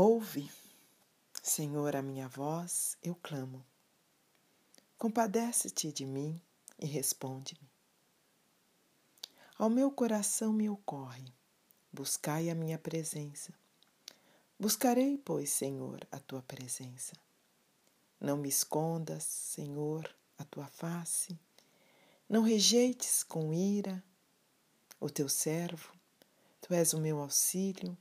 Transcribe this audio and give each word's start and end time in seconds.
Ouve, 0.00 0.48
Senhor, 1.42 1.96
a 1.96 2.02
minha 2.02 2.28
voz, 2.28 2.96
eu 3.02 3.16
clamo. 3.16 3.66
Compadece-te 4.96 5.90
de 5.90 6.06
mim 6.06 6.40
e 6.78 6.86
responde-me. 6.86 7.68
Ao 9.58 9.68
meu 9.68 9.90
coração 9.90 10.52
me 10.52 10.70
ocorre, 10.70 11.34
buscai 11.92 12.48
a 12.48 12.54
minha 12.54 12.78
presença. 12.78 13.52
Buscarei, 14.56 15.18
pois, 15.18 15.50
Senhor, 15.50 16.06
a 16.12 16.20
tua 16.20 16.42
presença. 16.42 17.14
Não 18.20 18.36
me 18.36 18.48
escondas, 18.48 19.24
Senhor, 19.24 20.08
a 20.38 20.44
tua 20.44 20.68
face. 20.68 21.36
Não 22.28 22.42
rejeites 22.44 23.24
com 23.24 23.52
ira 23.52 24.00
o 25.00 25.10
teu 25.10 25.28
servo. 25.28 25.92
Tu 26.60 26.72
és 26.72 26.94
o 26.94 27.00
meu 27.00 27.18
auxílio. 27.18 27.98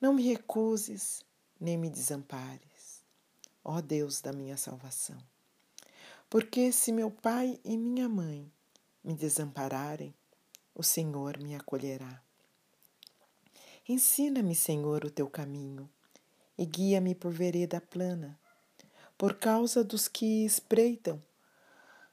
Não 0.00 0.14
me 0.14 0.22
recuses, 0.22 1.22
nem 1.60 1.76
me 1.76 1.90
desampares, 1.90 3.04
ó 3.62 3.82
Deus 3.82 4.22
da 4.22 4.32
minha 4.32 4.56
salvação. 4.56 5.18
Porque 6.30 6.72
se 6.72 6.90
meu 6.90 7.10
pai 7.10 7.60
e 7.62 7.76
minha 7.76 8.08
mãe 8.08 8.50
me 9.04 9.12
desampararem, 9.14 10.14
o 10.74 10.82
Senhor 10.82 11.36
me 11.38 11.54
acolherá. 11.54 12.22
Ensina-me, 13.86 14.54
Senhor, 14.54 15.04
o 15.04 15.10
teu 15.10 15.28
caminho 15.28 15.86
e 16.56 16.64
guia-me 16.64 17.14
por 17.14 17.30
vereda 17.30 17.78
plana. 17.78 18.40
Por 19.18 19.34
causa 19.34 19.84
dos 19.84 20.08
que 20.08 20.46
espreitam, 20.46 21.22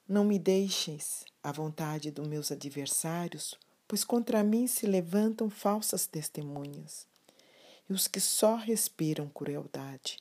não 0.06 0.26
me 0.26 0.38
deixes 0.38 1.24
à 1.42 1.54
vontade 1.54 2.12
dos 2.12 2.28
meus 2.28 2.52
adversários, 2.52 3.56
pois 3.88 4.04
contra 4.04 4.44
mim 4.44 4.68
se 4.68 4.86
levantam 4.86 5.50
falsas 5.50 6.06
testemunhas 6.06 7.08
e 7.90 7.94
os 7.94 8.08
que 8.08 8.20
só 8.20 8.56
respiram 8.56 9.30
crueldade. 9.30 10.18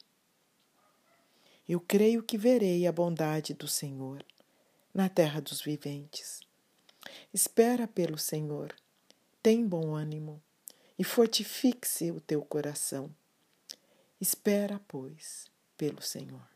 Eu 1.68 1.80
creio 1.80 2.22
que 2.22 2.38
verei 2.38 2.86
a 2.86 2.92
bondade 2.92 3.52
do 3.52 3.66
Senhor 3.66 4.24
na 4.94 5.08
terra 5.08 5.40
dos 5.40 5.60
viventes. 5.60 6.40
Espera 7.34 7.86
pelo 7.86 8.18
Senhor, 8.18 8.74
tem 9.42 9.66
bom 9.66 9.94
ânimo 9.94 10.42
e 10.98 11.04
fortifique-se 11.04 12.10
o 12.10 12.20
teu 12.20 12.42
coração. 12.42 13.14
Espera, 14.20 14.80
pois, 14.88 15.46
pelo 15.76 16.00
Senhor. 16.00 16.55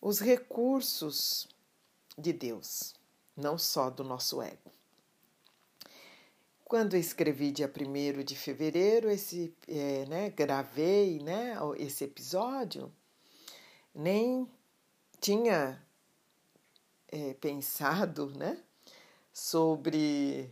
os 0.00 0.18
recursos 0.20 1.46
de 2.16 2.32
Deus, 2.32 2.94
não 3.36 3.56
só 3.58 3.90
do 3.90 4.02
nosso 4.02 4.42
ego. 4.42 4.70
Quando 6.64 6.96
escrevi 6.96 7.50
dia 7.50 7.68
1 7.68 8.22
de 8.22 8.36
fevereiro, 8.36 9.10
esse, 9.10 9.54
é, 9.66 10.06
né, 10.06 10.30
gravei 10.30 11.18
né, 11.18 11.56
esse 11.76 12.04
episódio, 12.04 12.92
nem 13.94 14.48
tinha 15.20 15.84
é, 17.08 17.34
pensado 17.34 18.30
né, 18.36 18.62
sobre 19.32 20.48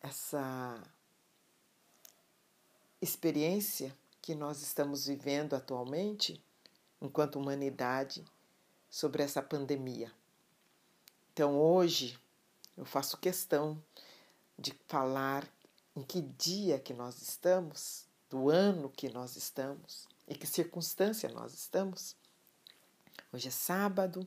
essa 0.00 0.80
experiência 3.02 3.92
que 4.26 4.34
nós 4.34 4.60
estamos 4.60 5.06
vivendo 5.06 5.54
atualmente, 5.54 6.42
enquanto 7.00 7.38
humanidade, 7.38 8.24
sobre 8.90 9.22
essa 9.22 9.40
pandemia. 9.40 10.12
Então, 11.32 11.56
hoje, 11.56 12.18
eu 12.76 12.84
faço 12.84 13.18
questão 13.18 13.80
de 14.58 14.74
falar 14.88 15.48
em 15.94 16.02
que 16.02 16.22
dia 16.22 16.76
que 16.76 16.92
nós 16.92 17.22
estamos, 17.22 18.04
do 18.28 18.50
ano 18.50 18.90
que 18.90 19.08
nós 19.08 19.36
estamos 19.36 20.08
e 20.26 20.34
que 20.34 20.44
circunstância 20.44 21.28
nós 21.28 21.54
estamos. 21.54 22.16
Hoje 23.32 23.46
é 23.46 23.52
sábado, 23.52 24.26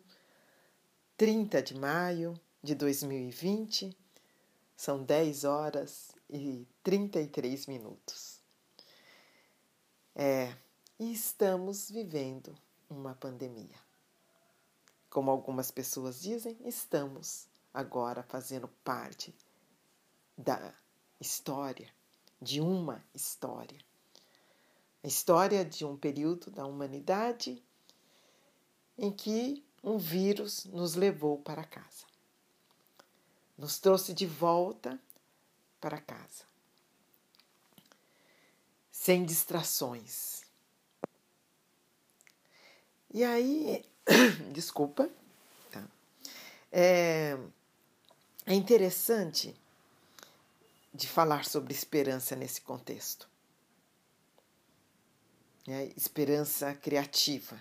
30 1.18 1.62
de 1.62 1.78
maio 1.78 2.40
de 2.64 2.74
2020, 2.74 3.94
são 4.78 5.04
10 5.04 5.44
horas 5.44 6.16
e 6.30 6.66
33 6.86 7.66
minutos. 7.66 8.39
É, 10.22 10.54
e 11.00 11.14
estamos 11.14 11.90
vivendo 11.90 12.54
uma 12.90 13.16
pandemia. 13.16 13.80
Como 15.10 15.32
algumas 15.32 15.72
pessoas 15.72 16.20
dizem, 16.20 16.58
estamos 16.66 17.48
agora 17.74 18.22
fazendo 18.24 18.68
parte 18.84 19.34
da 20.38 20.74
história, 21.22 21.90
de 22.42 22.60
uma 22.60 23.02
história. 23.14 23.80
A 25.02 25.08
história 25.08 25.64
de 25.64 25.86
um 25.86 25.96
período 25.96 26.52
da 26.52 26.66
humanidade 26.66 27.64
em 28.98 29.14
que 29.14 29.64
um 29.82 29.98
vírus 29.98 30.66
nos 30.66 30.96
levou 30.96 31.38
para 31.38 31.64
casa. 31.64 32.06
Nos 33.58 33.80
trouxe 33.80 34.14
de 34.14 34.26
volta 34.26 35.00
para 35.80 36.02
casa. 36.02 36.49
Sem 39.10 39.26
distrações. 39.26 40.44
E 43.12 43.24
aí, 43.24 43.84
desculpa, 44.54 45.10
tá? 45.72 45.84
é, 46.72 47.36
é 48.46 48.54
interessante 48.54 49.60
de 50.94 51.08
falar 51.08 51.44
sobre 51.44 51.74
esperança 51.74 52.36
nesse 52.36 52.62
contexto. 52.62 53.28
É, 55.68 55.86
esperança 55.98 56.76
criativa 56.76 57.60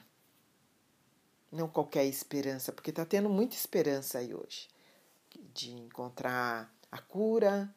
não 1.50 1.66
qualquer 1.66 2.04
esperança, 2.04 2.72
porque 2.72 2.90
está 2.90 3.06
tendo 3.06 3.30
muita 3.30 3.56
esperança 3.56 4.18
aí 4.18 4.34
hoje 4.34 4.68
de 5.54 5.70
encontrar 5.70 6.70
a 6.92 6.98
cura 6.98 7.74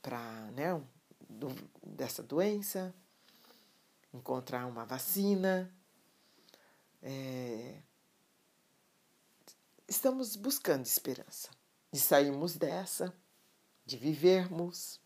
para 0.00 0.50
né, 0.52 0.82
do, 1.38 1.48
dessa 1.82 2.22
doença, 2.22 2.94
encontrar 4.12 4.66
uma 4.66 4.84
vacina. 4.84 5.72
É, 7.02 7.82
estamos 9.88 10.36
buscando 10.36 10.84
esperança 10.84 11.50
de 11.92 12.00
sairmos 12.00 12.56
dessa, 12.56 13.14
de 13.86 13.96
vivermos, 13.96 15.00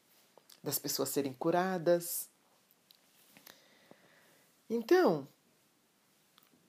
das 0.62 0.78
pessoas 0.78 1.10
serem 1.10 1.32
curadas. 1.32 2.28
Então, 4.70 5.28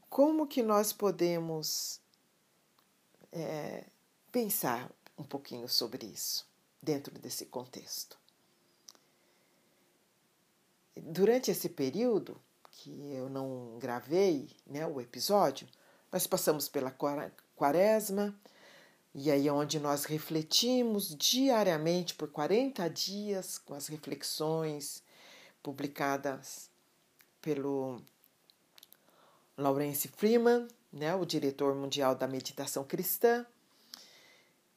como 0.09 0.47
que 0.47 0.61
nós 0.63 0.91
podemos 0.91 2.01
é, 3.31 3.85
pensar 4.31 4.91
um 5.17 5.23
pouquinho 5.23 5.69
sobre 5.69 6.05
isso 6.07 6.45
dentro 6.81 7.17
desse 7.19 7.45
contexto? 7.45 8.18
Durante 11.11 11.49
esse 11.49 11.67
período 11.67 12.39
que 12.69 12.91
eu 13.13 13.27
não 13.31 13.79
gravei 13.79 14.47
né, 14.67 14.85
o 14.85 15.01
episódio, 15.01 15.67
nós 16.11 16.27
passamos 16.27 16.69
pela 16.69 16.95
quaresma, 17.55 18.39
e 19.15 19.31
aí 19.31 19.47
é 19.47 19.51
onde 19.51 19.79
nós 19.79 20.05
refletimos 20.05 21.15
diariamente 21.15 22.13
por 22.13 22.29
40 22.29 22.87
dias 22.91 23.57
com 23.57 23.73
as 23.73 23.87
reflexões 23.87 25.01
publicadas 25.63 26.69
pelo 27.41 27.99
Lawrence 29.57 30.07
Freeman, 30.09 30.67
né, 30.93 31.15
o 31.15 31.25
diretor 31.25 31.73
mundial 31.73 32.13
da 32.13 32.27
meditação 32.27 32.83
cristã, 32.83 33.43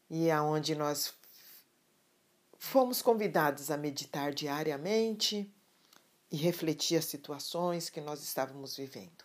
e 0.09 0.31
aonde 0.31 0.75
nós 0.75 1.13
fomos 2.59 3.03
convidados 3.03 3.71
a 3.71 3.77
meditar 3.77 4.33
diariamente 4.33 5.53
e 6.33 6.37
refletir 6.37 6.97
as 6.97 7.05
situações 7.05 7.91
que 7.91 8.01
nós 8.01 8.23
estávamos 8.23 8.75
vivendo. 8.75 9.23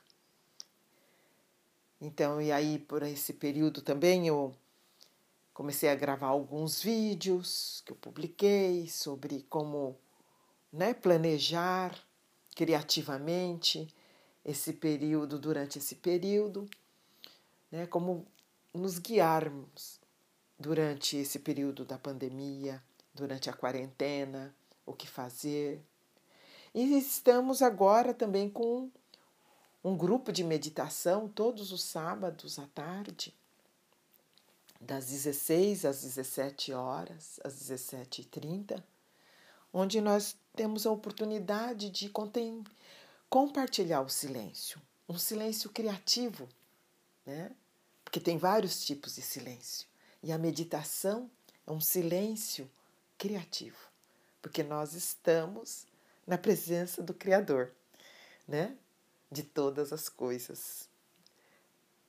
Então, 2.01 2.41
e 2.41 2.51
aí 2.51 2.77
por 2.77 3.01
esse 3.01 3.33
período 3.33 3.81
também 3.81 4.27
eu 4.27 4.53
comecei 5.53 5.89
a 5.89 5.95
gravar 5.95 6.27
alguns 6.27 6.83
vídeos 6.83 7.81
que 7.85 7.93
eu 7.93 7.95
publiquei 7.95 8.89
sobre 8.89 9.43
como 9.49 9.97
né, 10.71 10.93
planejar 10.93 11.97
criativamente 12.53 13.87
esse 14.43 14.73
período, 14.73 15.39
durante 15.39 15.79
esse 15.79 15.95
período, 15.95 16.69
né, 17.71 17.87
como 17.87 18.27
nos 18.73 18.99
guiarmos 18.99 19.99
durante 20.59 21.17
esse 21.17 21.39
período 21.39 21.85
da 21.85 21.97
pandemia, 21.97 22.83
durante 23.13 23.49
a 23.49 23.53
quarentena, 23.53 24.53
o 24.85 24.93
que 24.93 25.07
fazer. 25.07 25.81
E 26.79 26.95
estamos 26.95 27.63
agora 27.63 28.13
também 28.13 28.47
com 28.47 28.91
um 29.83 29.97
grupo 29.97 30.31
de 30.31 30.43
meditação 30.43 31.27
todos 31.27 31.71
os 31.71 31.81
sábados 31.81 32.59
à 32.59 32.67
tarde, 32.67 33.33
das 34.79 35.07
16 35.07 35.85
às 35.85 36.03
17 36.03 36.73
horas, 36.73 37.39
às 37.43 37.55
17h30, 37.55 38.83
onde 39.73 39.99
nós 39.99 40.37
temos 40.55 40.85
a 40.85 40.91
oportunidade 40.91 41.89
de 41.89 42.09
contemplar 42.09 42.71
compartilhar 43.27 44.01
o 44.01 44.09
silêncio, 44.09 44.79
um 45.09 45.17
silêncio 45.17 45.71
criativo, 45.71 46.47
né? 47.25 47.55
Porque 48.03 48.19
tem 48.19 48.37
vários 48.37 48.85
tipos 48.85 49.15
de 49.15 49.23
silêncio. 49.23 49.87
E 50.21 50.31
a 50.31 50.37
meditação 50.37 51.27
é 51.65 51.71
um 51.71 51.81
silêncio 51.81 52.69
criativo, 53.17 53.79
porque 54.43 54.61
nós 54.61 54.93
estamos 54.93 55.87
na 56.27 56.37
presença 56.37 57.01
do 57.01 57.13
Criador, 57.13 57.71
né? 58.45 58.77
De 59.31 59.41
todas 59.41 59.93
as 59.93 60.09
coisas. 60.09 60.89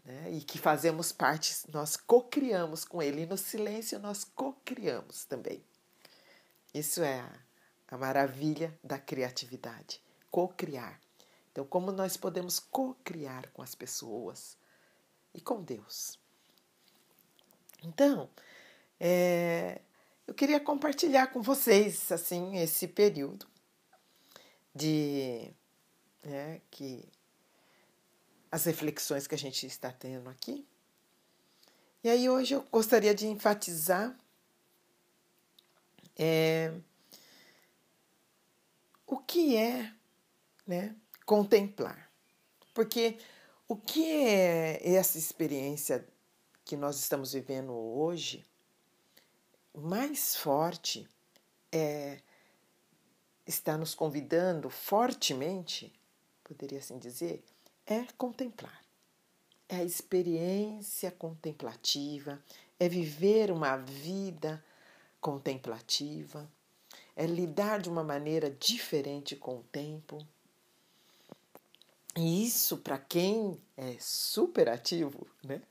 Né? 0.05 0.33
E 0.33 0.41
que 0.41 0.59
fazemos 0.59 1.13
parte, 1.13 1.55
nós 1.73 1.97
co-criamos 1.97 2.85
com 2.85 3.01
Ele. 3.01 3.23
E 3.23 3.27
no 3.27 3.39
silêncio 3.39 3.99
nós 4.01 4.25
co-criamos 4.25 5.25
também. 5.25 5.65
Isso 6.75 7.01
é 7.03 7.21
a, 7.21 7.33
a 7.93 7.97
maravilha 7.97 8.77
da 8.83 8.99
criatividade. 8.99 10.03
Co-criar. 10.31 11.01
Então, 11.53 11.65
como 11.65 11.93
nós 11.93 12.17
podemos 12.17 12.59
co-criar 12.59 13.51
com 13.53 13.63
as 13.63 13.75
pessoas 13.75 14.57
e 15.35 15.41
com 15.41 15.63
Deus? 15.63 16.19
Então, 17.83 18.29
é, 19.01 19.81
eu 20.27 20.35
queria 20.35 20.61
compartilhar 20.61 21.29
com 21.29 21.41
vocês 21.41 22.11
assim 22.13 22.57
esse 22.59 22.87
período 22.87 23.47
de 24.79 25.51
né, 26.23 26.61
que 26.71 27.05
as 28.51 28.65
reflexões 28.65 29.27
que 29.27 29.35
a 29.35 29.39
gente 29.39 29.67
está 29.67 29.91
tendo 29.91 30.31
aqui. 30.31 30.65
E 32.03 32.09
aí 32.09 32.31
hoje 32.31 32.55
eu 32.55 32.63
gostaria 32.71 33.13
de 33.15 33.27
enfatizar 33.27 34.17
é, 36.17 36.73
o 39.05 39.19
que 39.19 39.57
é 39.57 39.93
né, 40.67 40.95
contemplar. 41.27 42.09
Porque 42.73 43.19
o 43.67 43.77
que 43.77 44.05
é 44.05 44.95
essa 44.95 45.19
experiência 45.19 46.07
que 46.65 46.77
nós 46.77 47.01
estamos 47.01 47.33
vivendo 47.33 47.73
hoje, 47.73 48.47
mais 49.75 50.37
forte 50.37 51.09
é 51.73 52.21
está 53.49 53.77
nos 53.77 53.95
convidando 53.95 54.71
fortemente, 54.71 55.93
poderia 56.45 56.79
assim 56.79 56.99
dizer, 56.99 57.43
é 57.87 58.05
contemplar. 58.17 58.85
É 59.69 59.77
a 59.77 59.85
experiência 59.85 61.11
contemplativa, 61.11 62.41
é 62.79 62.89
viver 62.89 63.51
uma 63.51 63.77
vida 63.77 64.63
contemplativa, 65.21 66.49
é 67.17 67.27
lidar 67.27 67.81
de 67.81 67.89
uma 67.89 68.05
maneira 68.05 68.51
diferente 68.51 69.35
com 69.35 69.57
o 69.59 69.63
tempo 69.65 70.25
e 72.19 72.45
isso, 72.45 72.79
para 72.79 72.99
quem 72.99 73.61
é 73.77 73.97
super 74.01 74.69
ativo, 74.69 75.25
né? 75.45 75.63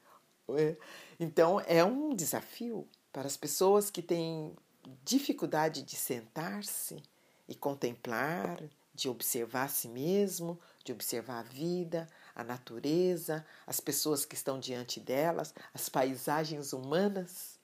É, 0.58 0.78
então, 1.20 1.60
é 1.60 1.84
um 1.84 2.16
desafio 2.16 2.88
para 3.12 3.28
as 3.28 3.36
pessoas 3.36 3.90
que 3.90 4.02
têm 4.02 4.56
dificuldade 5.04 5.82
de 5.82 5.98
sentar-se 5.98 7.04
e 7.48 7.56
contemplar, 7.56 8.62
de 8.94 9.08
observar 9.10 9.66
a 9.66 9.68
si 9.68 9.88
mesmo, 9.88 10.60
de 10.84 10.92
observar 10.92 11.40
a 11.40 11.44
vida, 11.44 12.10
a 12.36 12.44
natureza, 12.44 13.46
as 13.66 13.80
pessoas 13.80 14.26
que 14.26 14.36
estão 14.36 14.60
diante 14.60 15.00
delas, 15.00 15.54
as 15.74 15.88
paisagens 15.88 16.74
humanas. 16.74 17.60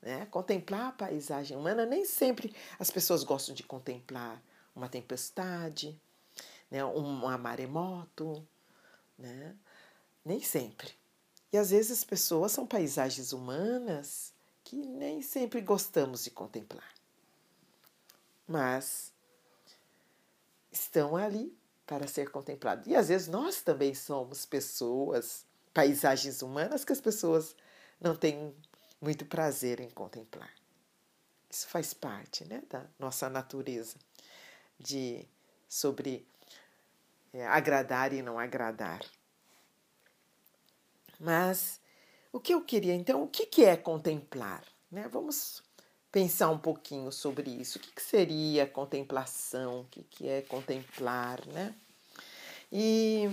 Né? 0.00 0.26
Contemplar 0.26 0.88
a 0.88 0.92
paisagem 0.92 1.56
humana, 1.56 1.84
nem 1.84 2.04
sempre 2.04 2.54
as 2.78 2.90
pessoas 2.90 3.22
gostam 3.24 3.54
de 3.54 3.62
contemplar 3.62 4.42
uma 4.74 4.88
tempestade, 4.88 6.00
né, 6.70 6.84
um 6.84 7.02
maremoto, 7.38 8.46
né? 9.18 9.54
Nem 10.24 10.40
sempre. 10.40 10.94
E 11.52 11.58
às 11.58 11.70
vezes 11.70 11.90
as 11.90 12.04
pessoas 12.04 12.52
são 12.52 12.66
paisagens 12.66 13.32
humanas 13.32 14.32
que 14.62 14.76
nem 14.76 15.20
sempre 15.20 15.60
gostamos 15.60 16.22
de 16.24 16.30
contemplar. 16.30 16.99
Mas 18.50 19.12
estão 20.72 21.16
ali 21.16 21.56
para 21.86 22.08
ser 22.08 22.32
contemplados. 22.32 22.88
E 22.88 22.96
às 22.96 23.06
vezes 23.06 23.28
nós 23.28 23.62
também 23.62 23.94
somos 23.94 24.44
pessoas, 24.44 25.46
paisagens 25.72 26.42
humanas 26.42 26.84
que 26.84 26.92
as 26.92 27.00
pessoas 27.00 27.54
não 28.00 28.16
têm 28.16 28.52
muito 29.00 29.24
prazer 29.24 29.78
em 29.78 29.88
contemplar. 29.88 30.52
Isso 31.48 31.68
faz 31.68 31.94
parte, 31.94 32.44
né, 32.44 32.60
da 32.68 32.84
nossa 32.98 33.30
natureza 33.30 33.96
de 34.76 35.24
sobre 35.68 36.26
é, 37.32 37.46
agradar 37.46 38.12
e 38.12 38.20
não 38.20 38.36
agradar. 38.36 39.00
Mas 41.20 41.80
o 42.32 42.40
que 42.40 42.52
eu 42.52 42.64
queria, 42.64 42.94
então, 42.94 43.22
o 43.22 43.28
que, 43.28 43.46
que 43.46 43.64
é 43.64 43.76
contemplar? 43.76 44.64
Né? 44.90 45.06
Vamos 45.06 45.62
pensar 46.12 46.50
um 46.50 46.58
pouquinho 46.58 47.10
sobre 47.12 47.50
isso. 47.50 47.78
O 47.78 47.80
que, 47.80 47.92
que 47.92 48.02
seria 48.02 48.66
contemplação? 48.66 49.80
O 49.80 49.84
que, 49.84 50.02
que 50.02 50.28
é 50.28 50.42
contemplar? 50.42 51.44
Né? 51.46 51.74
E, 52.72 53.30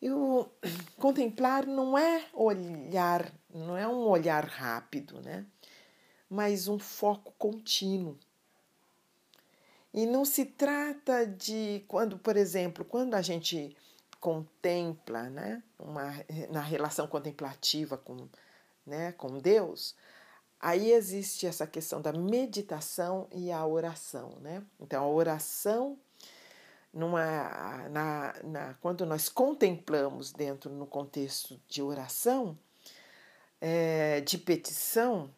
e 0.00 0.10
o 0.10 0.48
contemplar 0.98 1.66
não 1.66 1.96
é 1.96 2.26
olhar, 2.32 3.32
não 3.52 3.76
é 3.76 3.86
um 3.86 4.08
olhar 4.08 4.44
rápido, 4.44 5.20
né? 5.20 5.46
mas 6.28 6.66
um 6.66 6.78
foco 6.78 7.34
contínuo 7.38 8.18
e 9.92 10.06
não 10.06 10.24
se 10.24 10.46
trata 10.46 11.26
de 11.26 11.84
quando, 11.86 12.18
por 12.18 12.36
exemplo, 12.36 12.84
quando 12.84 13.14
a 13.14 13.20
gente 13.20 13.76
contempla, 14.18 15.28
né, 15.28 15.62
uma, 15.78 16.14
na 16.50 16.60
relação 16.60 17.06
contemplativa 17.06 17.98
com, 17.98 18.28
né, 18.86 19.12
com 19.12 19.38
Deus, 19.38 19.94
aí 20.62 20.92
existe 20.92 21.46
essa 21.46 21.66
questão 21.66 22.00
da 22.00 22.12
meditação 22.12 23.26
e 23.32 23.50
a 23.50 23.66
oração, 23.66 24.38
né? 24.40 24.62
Então 24.80 25.02
a 25.02 25.08
oração 25.08 25.98
numa, 26.92 27.88
na, 27.88 28.34
na, 28.44 28.74
quando 28.74 29.04
nós 29.04 29.28
contemplamos 29.28 30.32
dentro 30.32 30.70
no 30.70 30.86
contexto 30.86 31.60
de 31.68 31.82
oração, 31.82 32.56
é, 33.60 34.20
de 34.20 34.38
petição, 34.38 35.30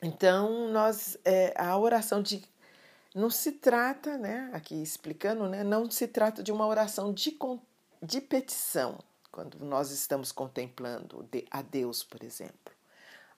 então 0.00 0.68
nós 0.68 1.18
é, 1.24 1.52
a 1.56 1.76
oração 1.76 2.22
de 2.22 2.42
não 3.14 3.28
se 3.28 3.52
trata, 3.52 4.16
né, 4.16 4.48
aqui 4.54 4.74
explicando, 4.82 5.46
né, 5.46 5.62
não 5.62 5.90
se 5.90 6.08
trata 6.08 6.42
de 6.42 6.50
uma 6.50 6.66
oração 6.66 7.12
de, 7.12 7.36
de 8.02 8.20
petição, 8.22 8.98
quando 9.30 9.58
nós 9.64 9.90
estamos 9.90 10.32
contemplando 10.32 11.28
a 11.50 11.60
Deus, 11.60 12.02
por 12.02 12.22
exemplo. 12.24 12.72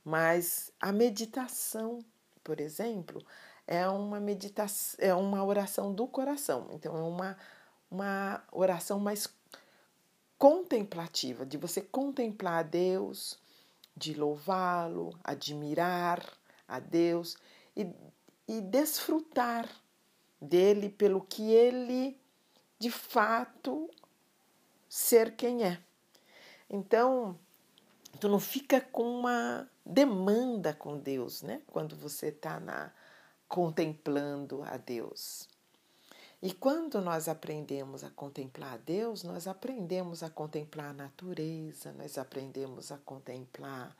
Mas 0.04 0.70
a 0.78 0.92
meditação, 0.92 2.00
por 2.42 2.60
exemplo, 2.60 3.24
é 3.66 3.88
uma 3.88 4.20
meditação, 4.20 4.96
é 4.98 5.14
uma 5.14 5.42
oração 5.42 5.94
do 5.94 6.06
coração. 6.06 6.68
Então 6.70 6.96
é 6.96 7.02
uma, 7.02 7.38
uma 7.90 8.44
oração 8.52 9.00
mais 9.00 9.26
contemplativa, 10.36 11.46
de 11.46 11.56
você 11.56 11.80
contemplar 11.80 12.58
a 12.58 12.62
Deus, 12.62 13.38
de 13.96 14.12
louvá-lo, 14.12 15.18
admirar 15.24 16.22
a 16.68 16.78
Deus 16.78 17.36
e, 17.74 17.86
e 18.46 18.60
desfrutar 18.60 19.68
dele 20.40 20.90
pelo 20.90 21.22
que 21.22 21.50
ele 21.50 22.20
de 22.78 22.90
fato 22.90 23.88
ser 24.88 25.34
quem 25.34 25.64
é. 25.64 25.80
Então, 26.68 27.38
tu 28.20 28.28
não 28.28 28.40
fica 28.40 28.80
com 28.80 29.20
uma 29.20 29.68
demanda 29.84 30.72
com 30.72 30.98
Deus, 30.98 31.42
né? 31.42 31.62
Quando 31.66 31.96
você 31.96 32.28
está 32.28 32.58
na 32.58 32.92
contemplando 33.48 34.62
a 34.62 34.76
Deus. 34.76 35.48
E 36.42 36.52
quando 36.52 37.00
nós 37.00 37.28
aprendemos 37.28 38.04
a 38.04 38.10
contemplar 38.10 38.74
a 38.74 38.76
Deus, 38.76 39.22
nós 39.22 39.46
aprendemos 39.46 40.22
a 40.22 40.28
contemplar 40.28 40.90
a 40.90 40.92
natureza, 40.92 41.92
nós 41.92 42.18
aprendemos 42.18 42.92
a 42.92 42.98
contemplar 42.98 43.96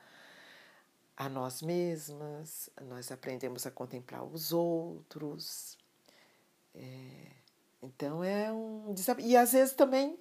a 1.16 1.28
nós 1.28 1.62
mesmas, 1.62 2.68
nós 2.82 3.10
aprendemos 3.10 3.66
a 3.66 3.70
contemplar 3.70 4.24
os 4.24 4.52
outros. 4.52 5.78
É, 6.74 7.30
então 7.82 8.22
é 8.22 8.52
um 8.52 8.92
desafio. 8.92 9.24
E 9.24 9.36
às 9.36 9.52
vezes 9.52 9.72
também 9.74 10.18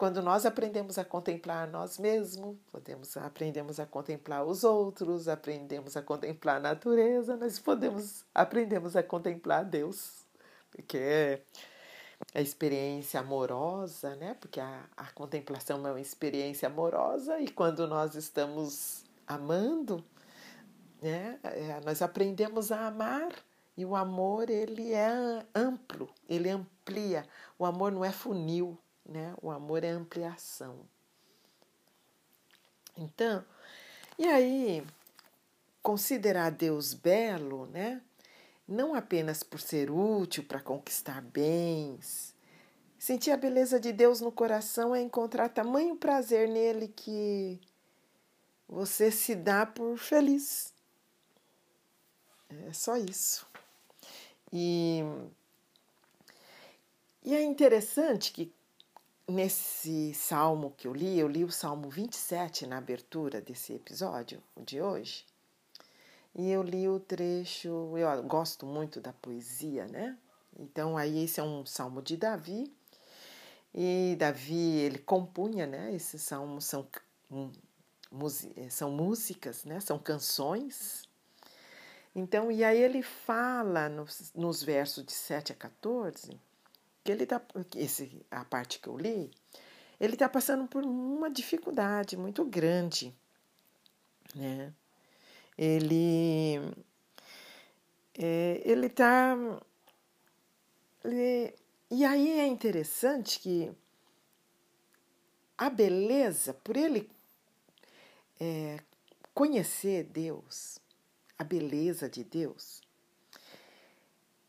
quando 0.00 0.22
nós 0.22 0.46
aprendemos 0.46 0.96
a 0.96 1.04
contemplar 1.04 1.68
nós 1.68 1.98
mesmos, 1.98 2.56
podemos 2.72 3.18
aprendemos 3.18 3.78
a 3.78 3.84
contemplar 3.84 4.42
os 4.46 4.64
outros, 4.64 5.28
aprendemos 5.28 5.94
a 5.94 6.00
contemplar 6.00 6.56
a 6.56 6.60
natureza, 6.60 7.36
nós 7.36 7.58
podemos 7.58 8.24
aprendemos 8.34 8.96
a 8.96 9.02
contemplar 9.02 9.62
Deus, 9.62 10.24
porque 10.70 10.96
é 10.96 11.42
a 12.34 12.40
experiência 12.40 13.20
amorosa, 13.20 14.16
né? 14.16 14.32
Porque 14.40 14.58
a, 14.58 14.86
a 14.96 15.12
contemplação 15.12 15.86
é 15.86 15.90
uma 15.90 16.00
experiência 16.00 16.66
amorosa 16.66 17.38
e 17.38 17.48
quando 17.48 17.86
nós 17.86 18.14
estamos 18.14 19.04
amando, 19.26 20.02
né? 21.02 21.38
É, 21.42 21.78
nós 21.84 22.00
aprendemos 22.00 22.72
a 22.72 22.86
amar 22.86 23.34
e 23.76 23.84
o 23.84 23.94
amor 23.94 24.48
ele 24.48 24.94
é 24.94 25.44
amplo, 25.54 26.08
ele 26.26 26.48
amplia. 26.48 27.26
O 27.58 27.66
amor 27.66 27.92
não 27.92 28.02
é 28.02 28.10
funil, 28.10 28.78
né? 29.10 29.34
O 29.42 29.50
amor 29.50 29.82
é 29.82 29.90
ampliação. 29.90 30.86
Então, 32.96 33.44
e 34.16 34.26
aí, 34.26 34.86
considerar 35.82 36.50
Deus 36.50 36.94
belo, 36.94 37.66
né? 37.66 38.00
Não 38.68 38.94
apenas 38.94 39.42
por 39.42 39.60
ser 39.60 39.90
útil 39.90 40.44
para 40.44 40.60
conquistar 40.60 41.20
bens. 41.20 42.32
Sentir 42.98 43.32
a 43.32 43.36
beleza 43.36 43.80
de 43.80 43.92
Deus 43.92 44.20
no 44.20 44.30
coração 44.30 44.94
é 44.94 45.00
encontrar 45.00 45.48
tamanho 45.48 45.96
prazer 45.96 46.48
nele 46.48 46.86
que 46.86 47.60
você 48.68 49.10
se 49.10 49.34
dá 49.34 49.66
por 49.66 49.96
feliz. 49.98 50.72
É 52.68 52.72
só 52.72 52.96
isso. 52.96 53.46
E, 54.52 55.02
e 57.24 57.34
é 57.34 57.42
interessante 57.42 58.32
que 58.32 58.52
nesse 59.30 60.12
salmo 60.14 60.74
que 60.76 60.86
eu 60.86 60.92
li, 60.92 61.18
eu 61.18 61.28
li 61.28 61.44
o 61.44 61.50
salmo 61.50 61.88
27 61.88 62.66
na 62.66 62.78
abertura 62.78 63.40
desse 63.40 63.72
episódio 63.72 64.42
de 64.56 64.80
hoje. 64.80 65.24
E 66.34 66.50
eu 66.50 66.62
li 66.62 66.88
o 66.88 67.00
trecho, 67.00 67.68
eu 67.96 68.22
gosto 68.24 68.66
muito 68.66 69.00
da 69.00 69.12
poesia, 69.12 69.86
né? 69.86 70.16
Então 70.58 70.96
aí 70.96 71.24
esse 71.24 71.40
é 71.40 71.42
um 71.42 71.64
salmo 71.64 72.02
de 72.02 72.16
Davi. 72.16 72.72
E 73.74 74.16
Davi, 74.18 74.78
ele 74.78 74.98
compunha, 74.98 75.66
né? 75.66 75.94
Esses 75.94 76.22
salmos 76.22 76.64
são 76.64 76.86
são 78.68 78.90
músicas, 78.90 79.64
né? 79.64 79.80
São 79.80 79.98
canções. 79.98 81.08
Então, 82.14 82.50
e 82.50 82.64
aí 82.64 82.80
ele 82.80 83.02
fala 83.02 83.88
nos, 83.88 84.32
nos 84.34 84.62
versos 84.62 85.04
de 85.04 85.12
7 85.12 85.52
a 85.52 85.54
14, 85.54 86.40
que 87.02 87.12
ele 87.12 87.26
tá, 87.26 87.40
esse, 87.76 88.24
a 88.30 88.44
parte 88.44 88.78
que 88.78 88.88
eu 88.88 88.96
li, 88.96 89.30
ele 89.98 90.14
está 90.14 90.28
passando 90.28 90.66
por 90.66 90.84
uma 90.84 91.30
dificuldade 91.30 92.16
muito 92.16 92.44
grande, 92.44 93.14
né? 94.34 94.72
Ele 95.56 96.56
é, 98.18 98.62
ele 98.64 98.86
está 98.86 99.36
e 101.90 102.04
aí 102.04 102.40
é 102.40 102.46
interessante 102.46 103.40
que 103.40 103.72
a 105.56 105.68
beleza, 105.68 106.54
por 106.54 106.76
ele 106.76 107.10
é, 108.38 108.78
conhecer 109.34 110.04
Deus, 110.04 110.78
a 111.38 111.44
beleza 111.44 112.08
de 112.08 112.24
Deus, 112.24 112.80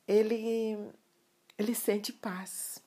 ele 0.08 0.92
ele 1.62 1.76
sente 1.76 2.12
paz. 2.12 2.82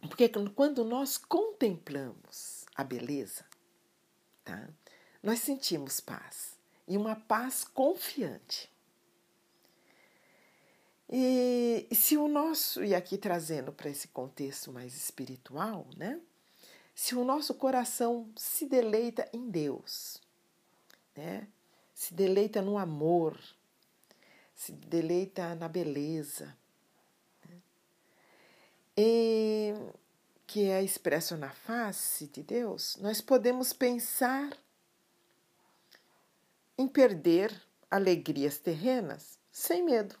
Porque 0.00 0.28
quando 0.54 0.84
nós 0.84 1.18
contemplamos 1.18 2.64
a 2.74 2.82
beleza, 2.82 3.44
tá? 4.42 4.68
nós 5.22 5.40
sentimos 5.40 6.00
paz 6.00 6.56
e 6.88 6.96
uma 6.96 7.14
paz 7.14 7.64
confiante. 7.64 8.70
E, 11.12 11.88
se 11.92 12.16
o 12.16 12.28
nosso, 12.28 12.84
e 12.84 12.94
aqui 12.94 13.18
trazendo 13.18 13.72
para 13.72 13.90
esse 13.90 14.08
contexto 14.08 14.72
mais 14.72 14.94
espiritual, 14.94 15.86
né? 15.96 16.20
Se 16.94 17.14
o 17.16 17.24
nosso 17.24 17.54
coração 17.54 18.30
se 18.36 18.64
deleita 18.64 19.28
em 19.32 19.50
Deus, 19.50 20.20
né? 21.16 21.48
Se 21.92 22.14
deleita 22.14 22.62
no 22.62 22.78
amor, 22.78 23.38
se 24.54 24.72
deleita 24.72 25.54
na 25.56 25.68
beleza, 25.68 26.56
e 29.02 29.74
que 30.46 30.68
é 30.68 30.82
expresso 30.82 31.34
na 31.34 31.48
face 31.48 32.26
de 32.26 32.42
Deus, 32.42 32.96
nós 32.96 33.22
podemos 33.22 33.72
pensar 33.72 34.54
em 36.76 36.86
perder 36.86 37.50
alegrias 37.90 38.58
terrenas 38.58 39.38
sem 39.50 39.82
medo. 39.82 40.18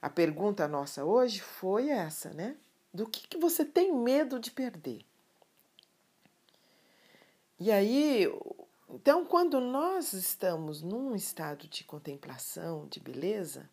A 0.00 0.08
pergunta 0.08 0.66
nossa 0.66 1.04
hoje 1.04 1.40
foi 1.40 1.90
essa, 1.90 2.32
né? 2.32 2.56
Do 2.94 3.06
que, 3.06 3.28
que 3.28 3.36
você 3.36 3.66
tem 3.66 3.92
medo 3.92 4.40
de 4.40 4.50
perder? 4.50 5.04
E 7.60 7.70
aí, 7.70 8.24
então, 8.88 9.26
quando 9.26 9.60
nós 9.60 10.14
estamos 10.14 10.80
num 10.80 11.14
estado 11.14 11.68
de 11.68 11.84
contemplação, 11.84 12.86
de 12.86 12.98
beleza, 12.98 13.68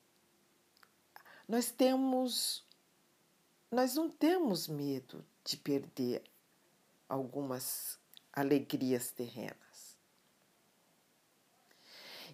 nós 1.48 1.69
temos 1.69 2.64
nós 3.75 3.94
não 3.94 4.10
temos 4.10 4.70
medo 4.70 5.22
de 5.44 5.58
perder 5.58 6.24
algumas 7.10 8.00
alegrias 8.32 9.12
terrenas. 9.12 9.98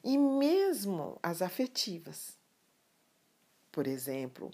E 0.04 0.20
mesmo 0.20 1.20
as 1.22 1.42
afetivas. 1.42 2.38
Por 3.72 3.88
exemplo, 3.88 4.52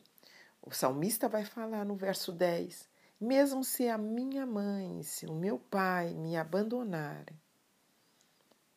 o 0.61 0.71
salmista 0.71 1.27
vai 1.27 1.43
falar 1.43 1.83
no 1.83 1.97
verso 1.97 2.31
10: 2.31 2.87
Mesmo 3.19 3.65
se 3.65 3.89
a 3.89 3.97
minha 3.97 4.45
mãe, 4.45 5.03
se 5.03 5.25
o 5.25 5.35
meu 5.35 5.59
pai 5.59 6.13
me 6.13 6.37
abandonarem, 6.37 7.37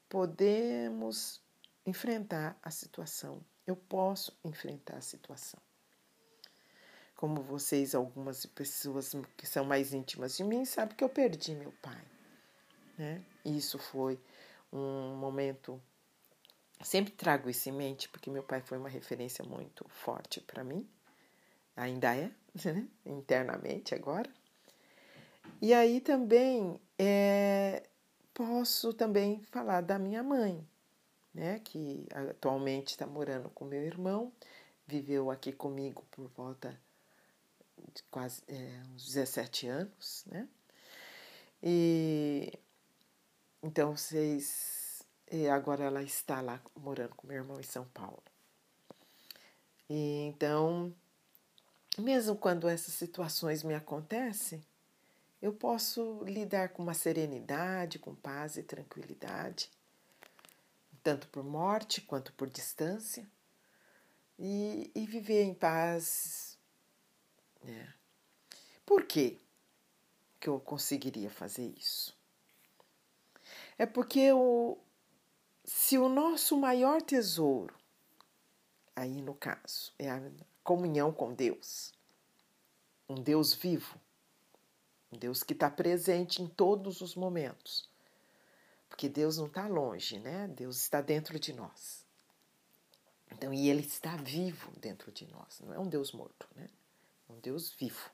podemos 0.08 1.40
enfrentar 1.86 2.58
a 2.60 2.72
situação. 2.72 3.40
Eu 3.64 3.76
posso 3.76 4.36
enfrentar 4.42 4.96
a 4.96 5.00
situação 5.00 5.69
como 7.20 7.42
vocês, 7.42 7.94
algumas 7.94 8.46
pessoas 8.46 9.12
que 9.36 9.46
são 9.46 9.62
mais 9.62 9.92
íntimas 9.92 10.38
de 10.38 10.42
mim, 10.42 10.64
sabem 10.64 10.96
que 10.96 11.04
eu 11.04 11.08
perdi 11.08 11.54
meu 11.54 11.70
pai. 11.82 12.02
Né? 12.96 13.22
Isso 13.44 13.78
foi 13.78 14.18
um 14.72 15.16
momento. 15.16 15.78
Sempre 16.82 17.12
trago 17.12 17.50
isso 17.50 17.68
em 17.68 17.72
mente, 17.72 18.08
porque 18.08 18.30
meu 18.30 18.42
pai 18.42 18.62
foi 18.62 18.78
uma 18.78 18.88
referência 18.88 19.44
muito 19.44 19.86
forte 19.90 20.40
para 20.40 20.64
mim, 20.64 20.88
ainda 21.76 22.16
é, 22.16 22.30
né? 22.64 22.88
internamente 23.04 23.94
agora. 23.94 24.30
E 25.60 25.74
aí 25.74 26.00
também 26.00 26.80
é, 26.98 27.82
posso 28.32 28.94
também 28.94 29.42
falar 29.50 29.82
da 29.82 29.98
minha 29.98 30.22
mãe, 30.22 30.66
né? 31.34 31.58
Que 31.58 32.06
atualmente 32.30 32.92
está 32.92 33.06
morando 33.06 33.50
com 33.50 33.66
meu 33.66 33.82
irmão, 33.82 34.32
viveu 34.86 35.30
aqui 35.30 35.52
comigo 35.52 36.02
por 36.10 36.26
volta 36.28 36.80
de 37.94 38.02
quase 38.04 38.42
é, 38.48 38.82
uns 38.94 39.06
17 39.06 39.68
anos, 39.68 40.24
né? 40.26 40.48
E 41.62 42.52
então 43.62 43.96
vocês. 43.96 45.02
agora 45.52 45.84
ela 45.84 46.02
está 46.02 46.40
lá 46.40 46.60
morando 46.76 47.14
com 47.14 47.26
meu 47.26 47.36
irmão 47.36 47.60
em 47.60 47.64
São 47.64 47.84
Paulo. 47.86 48.22
E 49.88 50.22
então, 50.28 50.94
mesmo 51.98 52.36
quando 52.36 52.68
essas 52.68 52.94
situações 52.94 53.62
me 53.62 53.74
acontecem, 53.74 54.64
eu 55.42 55.52
posso 55.52 56.22
lidar 56.24 56.70
com 56.70 56.82
uma 56.82 56.94
serenidade, 56.94 57.98
com 57.98 58.14
paz 58.14 58.56
e 58.56 58.62
tranquilidade, 58.62 59.70
tanto 61.02 61.28
por 61.28 61.42
morte 61.42 62.00
quanto 62.00 62.32
por 62.34 62.48
distância, 62.48 63.26
e, 64.38 64.90
e 64.94 65.06
viver 65.06 65.42
em 65.42 65.54
paz. 65.54 66.49
Né? 67.62 67.94
Por 68.84 69.04
quê 69.04 69.38
que 70.38 70.48
eu 70.48 70.58
conseguiria 70.58 71.30
fazer 71.30 71.66
isso? 71.76 72.16
É 73.78 73.86
porque 73.86 74.32
o, 74.32 74.78
se 75.64 75.98
o 75.98 76.08
nosso 76.08 76.56
maior 76.56 77.00
tesouro, 77.00 77.74
aí 78.94 79.22
no 79.22 79.34
caso, 79.34 79.92
é 79.98 80.10
a 80.10 80.20
comunhão 80.62 81.12
com 81.12 81.32
Deus, 81.32 81.92
um 83.08 83.14
Deus 83.14 83.54
vivo, 83.54 83.98
um 85.12 85.18
Deus 85.18 85.42
que 85.42 85.52
está 85.52 85.70
presente 85.70 86.42
em 86.42 86.46
todos 86.46 87.00
os 87.00 87.14
momentos. 87.14 87.88
Porque 88.88 89.08
Deus 89.08 89.38
não 89.38 89.46
está 89.46 89.66
longe, 89.66 90.18
né? 90.18 90.48
Deus 90.48 90.76
está 90.76 91.00
dentro 91.00 91.38
de 91.38 91.52
nós. 91.52 92.04
Então, 93.30 93.54
e 93.54 93.68
Ele 93.70 93.80
está 93.82 94.16
vivo 94.16 94.70
dentro 94.78 95.10
de 95.12 95.26
nós. 95.28 95.60
Não 95.60 95.72
é 95.72 95.78
um 95.78 95.88
Deus 95.88 96.12
morto, 96.12 96.48
né? 96.54 96.68
Um 97.30 97.38
Deus 97.40 97.72
vivo. 97.72 98.10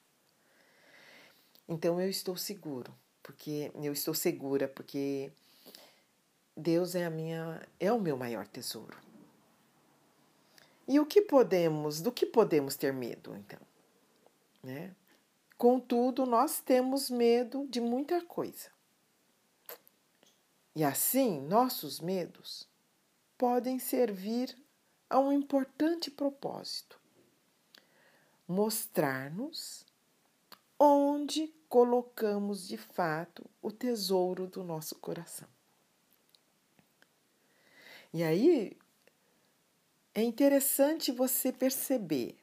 Então 1.68 2.00
eu 2.00 2.08
estou 2.08 2.36
seguro, 2.36 2.94
porque 3.22 3.72
eu 3.74 3.92
estou 3.92 4.14
segura, 4.14 4.68
porque 4.68 5.32
Deus 6.56 6.94
é 6.94 7.04
a 7.04 7.10
minha 7.10 7.66
é 7.80 7.92
o 7.92 8.00
meu 8.00 8.16
maior 8.16 8.46
tesouro. 8.46 8.96
E 10.86 11.00
o 11.00 11.06
que 11.06 11.20
podemos, 11.20 12.00
do 12.00 12.12
que 12.12 12.24
podemos 12.24 12.76
ter 12.76 12.92
medo, 12.92 13.34
então? 13.34 13.58
Né? 14.62 14.94
Contudo, 15.58 16.24
nós 16.24 16.60
temos 16.60 17.10
medo 17.10 17.66
de 17.68 17.80
muita 17.80 18.24
coisa. 18.24 18.70
E 20.74 20.84
assim, 20.84 21.40
nossos 21.40 22.00
medos 22.00 22.68
podem 23.38 23.78
servir 23.78 24.56
a 25.08 25.18
um 25.18 25.32
importante 25.32 26.10
propósito: 26.10 27.00
mostrar-nos 28.46 29.84
onde 30.78 31.48
colocamos 31.68 32.66
de 32.66 32.76
fato 32.76 33.48
o 33.60 33.72
tesouro 33.72 34.46
do 34.46 34.62
nosso 34.62 34.96
coração. 34.96 35.48
E 38.12 38.22
aí 38.22 38.76
é 40.14 40.22
interessante 40.22 41.12
você 41.12 41.52
perceber 41.52 42.38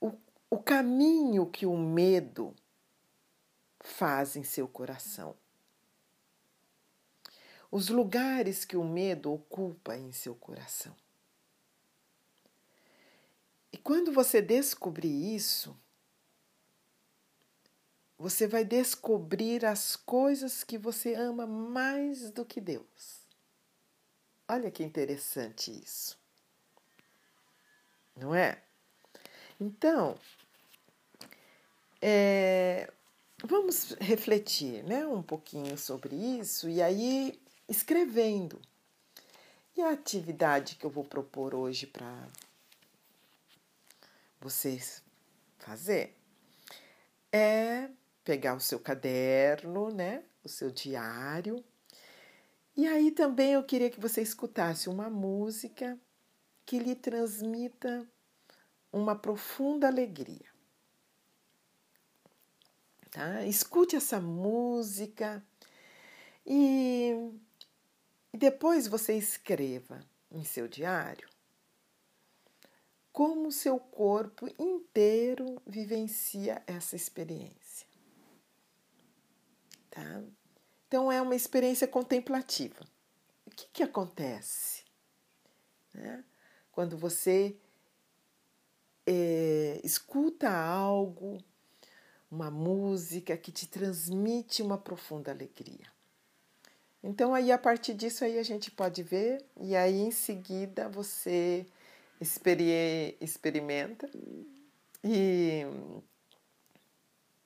o, 0.00 0.12
o 0.50 0.58
caminho 0.58 1.46
que 1.46 1.66
o 1.66 1.76
medo 1.76 2.54
faz 3.80 4.34
em 4.34 4.42
seu 4.42 4.66
coração. 4.66 5.36
Os 7.70 7.88
lugares 7.88 8.64
que 8.64 8.76
o 8.76 8.84
medo 8.84 9.32
ocupa 9.32 9.96
em 9.96 10.10
seu 10.12 10.34
coração. 10.34 10.96
E 13.74 13.76
quando 13.76 14.12
você 14.12 14.40
descobrir 14.40 15.34
isso, 15.34 15.76
você 18.16 18.46
vai 18.46 18.64
descobrir 18.64 19.66
as 19.66 19.96
coisas 19.96 20.62
que 20.62 20.78
você 20.78 21.14
ama 21.14 21.44
mais 21.44 22.30
do 22.30 22.44
que 22.44 22.60
Deus. 22.60 23.26
Olha 24.46 24.70
que 24.70 24.84
interessante 24.84 25.72
isso. 25.72 26.16
Não 28.14 28.32
é? 28.32 28.62
Então, 29.60 30.16
é, 32.00 32.88
vamos 33.42 33.96
refletir 34.00 34.84
né, 34.84 35.04
um 35.04 35.20
pouquinho 35.20 35.76
sobre 35.76 36.14
isso 36.14 36.68
e 36.68 36.80
aí 36.80 37.42
escrevendo. 37.68 38.62
E 39.76 39.82
a 39.82 39.90
atividade 39.90 40.76
que 40.76 40.86
eu 40.86 40.90
vou 40.90 41.02
propor 41.02 41.56
hoje 41.56 41.88
para 41.88 42.28
vocês 44.44 45.02
fazer 45.56 46.14
é 47.32 47.88
pegar 48.22 48.54
o 48.54 48.60
seu 48.60 48.78
caderno, 48.78 49.88
né, 49.90 50.22
o 50.44 50.48
seu 50.50 50.70
diário 50.70 51.64
e 52.76 52.86
aí 52.86 53.10
também 53.10 53.52
eu 53.52 53.64
queria 53.64 53.88
que 53.88 53.98
você 53.98 54.20
escutasse 54.20 54.90
uma 54.90 55.08
música 55.08 55.98
que 56.66 56.78
lhe 56.78 56.94
transmita 56.94 58.06
uma 58.92 59.16
profunda 59.16 59.86
alegria. 59.86 60.52
Tá? 63.10 63.46
Escute 63.46 63.96
essa 63.96 64.20
música 64.20 65.42
e 66.44 67.32
depois 68.30 68.86
você 68.86 69.16
escreva 69.16 70.00
em 70.30 70.44
seu 70.44 70.68
diário 70.68 71.33
como 73.14 73.52
seu 73.52 73.78
corpo 73.78 74.48
inteiro 74.58 75.62
vivencia 75.64 76.60
essa 76.66 76.96
experiência. 76.96 77.86
Tá? 79.88 80.20
Então, 80.88 81.12
é 81.12 81.22
uma 81.22 81.36
experiência 81.36 81.86
contemplativa. 81.86 82.84
O 83.46 83.50
que, 83.52 83.68
que 83.72 83.82
acontece? 83.84 84.82
Né? 85.94 86.24
Quando 86.72 86.98
você 86.98 87.56
é, 89.06 89.80
escuta 89.84 90.50
algo, 90.50 91.38
uma 92.28 92.50
música 92.50 93.36
que 93.36 93.52
te 93.52 93.68
transmite 93.68 94.60
uma 94.60 94.76
profunda 94.76 95.30
alegria. 95.30 95.86
Então, 97.00 97.32
aí, 97.32 97.52
a 97.52 97.58
partir 97.58 97.94
disso, 97.94 98.24
aí 98.24 98.40
a 98.40 98.42
gente 98.42 98.72
pode 98.72 99.04
ver, 99.04 99.46
e 99.60 99.76
aí, 99.76 100.00
em 100.00 100.10
seguida, 100.10 100.88
você 100.88 101.64
experimenta 102.20 104.08
e, 105.02 105.62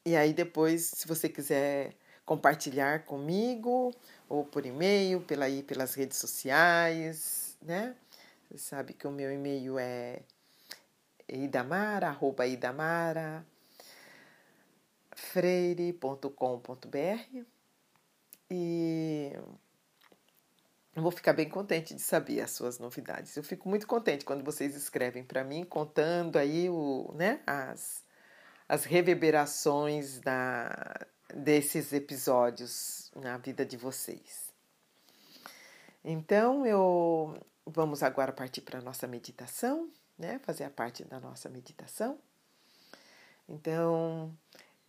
e 0.06 0.16
aí 0.16 0.32
depois, 0.32 0.92
se 0.94 1.06
você 1.08 1.28
quiser 1.28 1.96
compartilhar 2.24 3.04
comigo, 3.04 3.92
ou 4.28 4.44
por 4.44 4.66
e-mail, 4.66 5.22
pela, 5.22 5.46
aí, 5.46 5.62
pelas 5.62 5.94
redes 5.94 6.18
sociais, 6.18 7.56
né? 7.62 7.96
Você 8.50 8.58
sabe 8.58 8.92
que 8.92 9.06
o 9.06 9.10
meu 9.10 9.32
e-mail 9.32 9.78
é 9.78 10.20
idamara, 11.28 12.08
arroba 12.08 12.46
idamara, 12.46 13.44
freire.com.br 15.14 16.26
e 18.50 19.32
eu 20.98 21.02
vou 21.02 21.12
ficar 21.12 21.32
bem 21.32 21.48
contente 21.48 21.94
de 21.94 22.02
saber 22.02 22.40
as 22.40 22.50
suas 22.50 22.78
novidades. 22.78 23.36
Eu 23.36 23.44
fico 23.44 23.68
muito 23.68 23.86
contente 23.86 24.24
quando 24.24 24.44
vocês 24.44 24.74
escrevem 24.74 25.22
para 25.22 25.44
mim, 25.44 25.64
contando 25.64 26.36
aí 26.36 26.68
o, 26.68 27.12
né, 27.14 27.40
as, 27.46 28.04
as 28.68 28.84
reverberações 28.84 30.18
da, 30.18 31.06
desses 31.32 31.92
episódios 31.92 33.12
na 33.14 33.38
vida 33.38 33.64
de 33.64 33.76
vocês. 33.76 34.52
Então, 36.04 36.66
eu 36.66 37.38
vamos 37.64 38.02
agora 38.02 38.32
partir 38.32 38.62
para 38.62 38.78
a 38.80 38.82
nossa 38.82 39.06
meditação, 39.06 39.90
né? 40.18 40.40
Fazer 40.40 40.64
a 40.64 40.70
parte 40.70 41.04
da 41.04 41.20
nossa 41.20 41.48
meditação. 41.48 42.18
Então, 43.48 44.36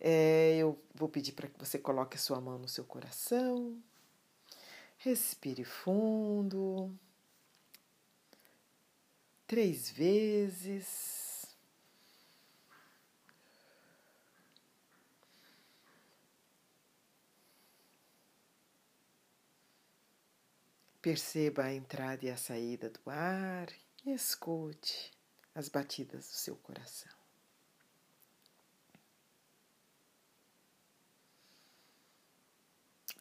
é, 0.00 0.56
eu 0.56 0.82
vou 0.94 1.08
pedir 1.08 1.32
para 1.32 1.46
que 1.46 1.58
você 1.58 1.78
coloque 1.78 2.16
a 2.16 2.20
sua 2.20 2.40
mão 2.40 2.58
no 2.58 2.68
seu 2.68 2.84
coração, 2.84 3.80
Respire 5.02 5.64
fundo. 5.64 6.94
Três 9.46 9.90
vezes. 9.90 11.56
Perceba 21.00 21.64
a 21.64 21.72
entrada 21.72 22.26
e 22.26 22.30
a 22.30 22.36
saída 22.36 22.90
do 22.90 23.00
ar 23.08 23.72
e 24.04 24.10
escute 24.12 25.10
as 25.54 25.70
batidas 25.70 26.26
do 26.26 26.34
seu 26.34 26.56
coração. 26.56 27.18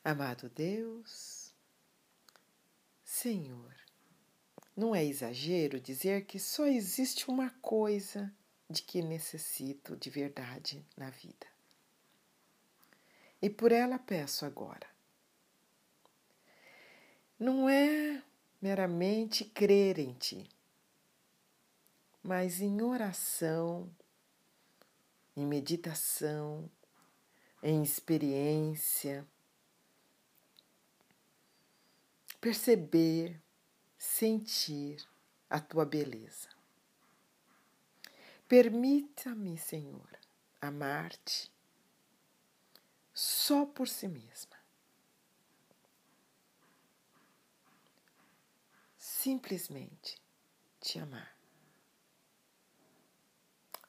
Amado 0.03 0.49
Deus, 0.49 1.38
Senhor, 3.21 3.75
não 4.73 4.95
é 4.95 5.03
exagero 5.03 5.77
dizer 5.77 6.23
que 6.23 6.39
só 6.39 6.65
existe 6.65 7.29
uma 7.29 7.49
coisa 7.61 8.33
de 8.69 8.81
que 8.81 9.01
necessito 9.01 9.97
de 9.97 10.09
verdade 10.09 10.87
na 10.95 11.09
vida. 11.09 11.45
E 13.41 13.49
por 13.49 13.73
ela 13.73 13.99
peço 13.99 14.45
agora. 14.45 14.87
Não 17.37 17.67
é 17.67 18.23
meramente 18.61 19.43
crer 19.43 19.99
em 19.99 20.13
Ti, 20.13 20.49
mas 22.23 22.61
em 22.61 22.81
oração, 22.81 23.93
em 25.35 25.45
meditação, 25.45 26.71
em 27.61 27.83
experiência, 27.83 29.27
perceber, 32.39 33.41
sentir 33.97 35.05
a 35.49 35.59
tua 35.59 35.85
beleza. 35.85 36.49
Permita-me, 38.47 39.57
Senhor, 39.57 40.09
amar-te 40.61 41.51
só 43.13 43.65
por 43.65 43.87
si 43.87 44.07
mesma. 44.07 44.57
Simplesmente 48.97 50.17
te 50.79 50.99
amar. 50.99 51.35